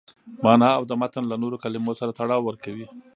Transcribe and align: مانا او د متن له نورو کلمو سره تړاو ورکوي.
مانا 0.43 0.69
او 0.77 0.83
د 0.89 0.91
متن 1.01 1.23
له 1.27 1.35
نورو 1.41 1.61
کلمو 1.63 1.93
سره 1.99 2.11
تړاو 2.19 2.41
ورکوي. 2.45 2.87